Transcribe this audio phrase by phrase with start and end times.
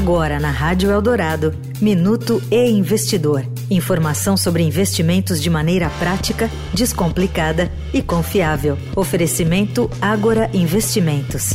[0.00, 1.52] Agora na Rádio Eldorado,
[1.82, 3.44] Minuto e Investidor.
[3.68, 8.78] Informação sobre investimentos de maneira prática, descomplicada e confiável.
[8.94, 11.54] Oferecimento Agora Investimentos.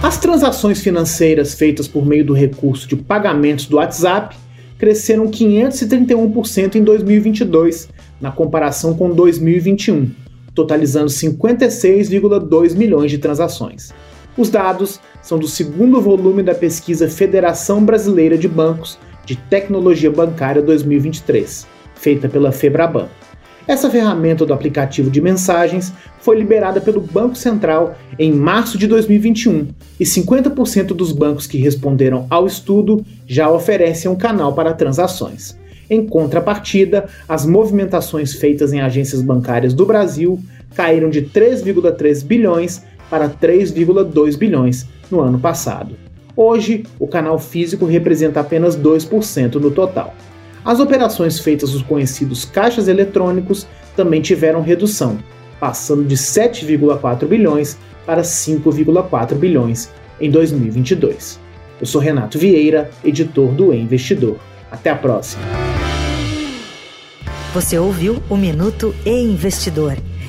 [0.00, 4.36] As transações financeiras feitas por meio do recurso de pagamentos do WhatsApp
[4.78, 7.88] cresceram 531% em 2022,
[8.20, 10.12] na comparação com 2021,
[10.54, 13.92] totalizando 56,2 milhões de transações.
[14.36, 20.62] Os dados são do segundo volume da pesquisa Federação Brasileira de Bancos de Tecnologia Bancária
[20.62, 23.08] 2023, feita pela Febraban.
[23.68, 29.68] Essa ferramenta do aplicativo de mensagens foi liberada pelo Banco Central em março de 2021
[30.00, 35.56] e 50% dos bancos que responderam ao estudo já oferecem um canal para transações.
[35.88, 40.40] Em contrapartida, as movimentações feitas em agências bancárias do Brasil
[40.74, 45.96] caíram de 3,3 bilhões para 3,2 bilhões no ano passado.
[46.34, 50.14] Hoje, o canal físico representa apenas 2% no total.
[50.64, 55.18] As operações feitas nos conhecidos caixas eletrônicos também tiveram redução,
[55.60, 61.38] passando de 7,4 bilhões para 5,4 bilhões em 2022.
[61.78, 64.38] Eu sou Renato Vieira, editor do e Investidor.
[64.70, 65.42] Até a próxima.
[67.52, 69.98] Você ouviu o Minuto e Investidor.